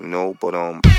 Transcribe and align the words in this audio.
No, 0.00 0.34
but 0.40 0.54
um. 0.54 0.93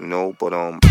No, 0.00 0.34
but 0.38 0.54
um. 0.54 0.89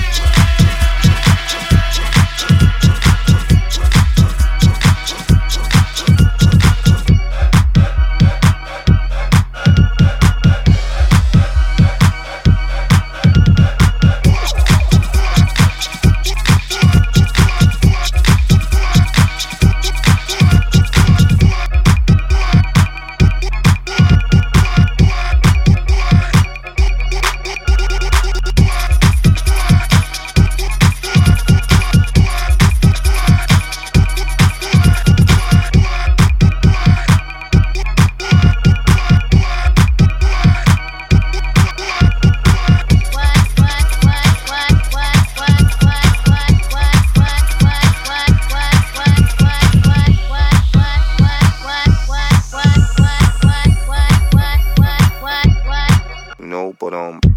hold 56.92 57.22
on. 57.24 57.29